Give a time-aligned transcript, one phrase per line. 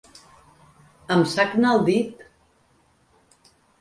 [1.15, 2.25] Em sagna el dit!